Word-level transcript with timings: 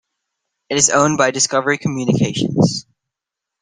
It 0.71 0.79
is 0.79 0.89
owned 0.89 1.19
by 1.19 1.29
Discovery 1.29 1.77
Communications. 1.77 2.87